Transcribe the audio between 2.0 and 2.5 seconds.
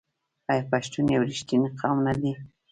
نه دی؟